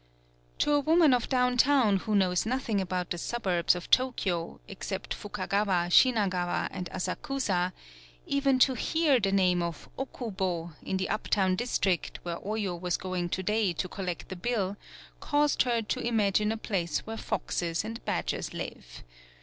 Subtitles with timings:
[0.57, 4.59] To a woman of down town who knows nothing about the suburbs of To kyo,
[4.67, 7.71] except Fukagawa, Shinagawa, and Asakusa,
[8.25, 13.29] even to hear the name of Okubo in the uptown district where Oyo was going
[13.29, 14.75] to day to collect the bill,
[15.19, 19.03] caused her to imagine a place where foxes and badgers live.